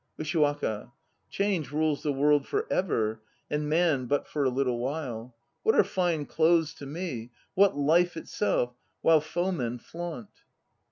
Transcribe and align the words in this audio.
USHIWAKA. 0.17 0.91
Change 1.29 1.71
rules 1.71 2.01
the 2.01 2.11
world 2.11 2.47
for 2.47 2.65
ever, 2.73 3.21
and 3.51 3.69
Man 3.69 4.07
but 4.07 4.27
for 4.27 4.43
a 4.43 4.49
little 4.49 4.79
while. 4.79 5.35
What 5.61 5.75
are 5.75 5.83
fine 5.83 6.25
clothes 6.25 6.73
to 6.79 6.87
me, 6.87 7.29
what 7.53 7.77
life 7.77 8.17
itself 8.17 8.73
while 9.03 9.21
foemen 9.21 9.77
flaunt? 9.77 10.41